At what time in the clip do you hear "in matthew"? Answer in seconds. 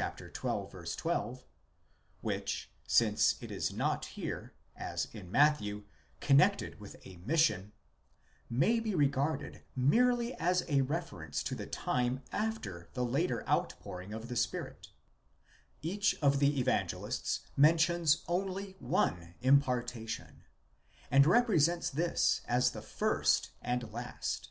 5.12-5.82